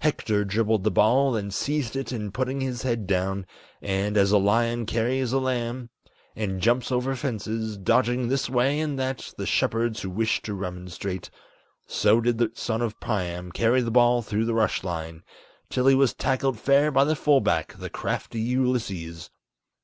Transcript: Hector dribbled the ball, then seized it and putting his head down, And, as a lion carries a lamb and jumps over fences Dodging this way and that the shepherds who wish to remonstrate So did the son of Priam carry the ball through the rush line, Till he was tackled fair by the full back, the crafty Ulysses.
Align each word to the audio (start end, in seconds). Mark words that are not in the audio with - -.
Hector 0.00 0.44
dribbled 0.44 0.82
the 0.82 0.90
ball, 0.90 1.30
then 1.30 1.52
seized 1.52 1.94
it 1.94 2.10
and 2.10 2.34
putting 2.34 2.60
his 2.60 2.82
head 2.82 3.06
down, 3.06 3.46
And, 3.80 4.16
as 4.16 4.32
a 4.32 4.36
lion 4.36 4.86
carries 4.86 5.32
a 5.32 5.38
lamb 5.38 5.88
and 6.34 6.60
jumps 6.60 6.90
over 6.90 7.14
fences 7.14 7.76
Dodging 7.78 8.26
this 8.26 8.50
way 8.50 8.80
and 8.80 8.98
that 8.98 9.32
the 9.38 9.46
shepherds 9.46 10.00
who 10.02 10.10
wish 10.10 10.42
to 10.42 10.54
remonstrate 10.54 11.30
So 11.86 12.20
did 12.20 12.38
the 12.38 12.50
son 12.56 12.82
of 12.82 12.98
Priam 12.98 13.52
carry 13.52 13.80
the 13.80 13.92
ball 13.92 14.20
through 14.20 14.46
the 14.46 14.52
rush 14.54 14.82
line, 14.82 15.22
Till 15.70 15.86
he 15.86 15.94
was 15.94 16.12
tackled 16.12 16.58
fair 16.58 16.90
by 16.90 17.04
the 17.04 17.14
full 17.14 17.40
back, 17.40 17.74
the 17.74 17.88
crafty 17.88 18.40
Ulysses. 18.40 19.30